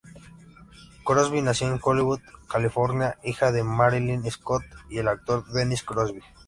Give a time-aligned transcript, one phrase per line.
[1.03, 6.23] Crosby nació en Hollywood, California, hija de Marilyn Scott y el actor Dennis Crosby.